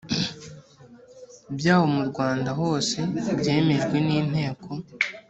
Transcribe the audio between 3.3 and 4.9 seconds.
byemejwe n inteko